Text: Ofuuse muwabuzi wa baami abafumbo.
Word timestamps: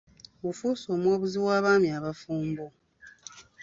Ofuuse 0.47 0.87
muwabuzi 1.01 1.37
wa 1.45 1.57
baami 1.63 1.87
abafumbo. 1.97 2.65